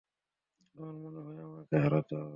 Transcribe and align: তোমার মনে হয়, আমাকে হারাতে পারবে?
তোমার 0.75 0.95
মনে 1.03 1.19
হয়, 1.19 1.39
আমাকে 1.47 1.75
হারাতে 1.83 2.13
পারবে? 2.13 2.29